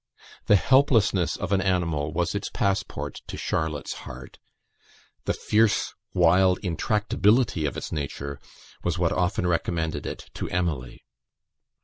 The 0.47 0.55
helplessness 0.55 1.37
of 1.37 1.51
an 1.51 1.61
animal 1.61 2.11
was 2.11 2.33
its 2.33 2.49
passport 2.49 3.21
to 3.27 3.37
Charlotte's 3.37 3.93
heart; 4.09 4.39
the 5.25 5.31
fierce, 5.35 5.93
wild, 6.11 6.57
intractability 6.63 7.67
of 7.67 7.77
its 7.77 7.91
nature 7.91 8.39
was 8.83 8.97
what 8.97 9.11
often 9.11 9.45
recommended 9.45 10.07
it 10.07 10.31
to 10.33 10.49
Emily. 10.49 11.03